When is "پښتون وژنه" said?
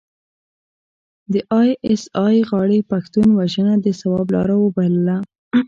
2.91-3.73